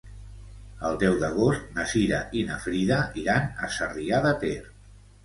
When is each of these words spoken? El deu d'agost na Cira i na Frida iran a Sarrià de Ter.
El 0.87 0.95
deu 1.01 1.17
d'agost 1.23 1.67
na 1.75 1.85
Cira 1.91 2.21
i 2.39 2.41
na 2.47 2.57
Frida 2.63 2.97
iran 3.25 3.47
a 3.67 3.71
Sarrià 3.77 4.23
de 4.25 4.33
Ter. 4.47 4.57